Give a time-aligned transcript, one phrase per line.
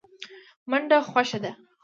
[0.69, 1.51] منډه خوښه ده.